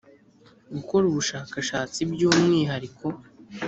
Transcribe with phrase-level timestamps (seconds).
[0.75, 3.05] gukora ubushakashatsi by umwihariko